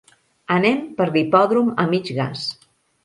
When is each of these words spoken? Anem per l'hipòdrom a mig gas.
Anem 0.53 0.79
per 1.01 1.07
l'hipòdrom 1.11 1.69
a 1.85 1.89
mig 1.93 2.11
gas. 2.21 2.49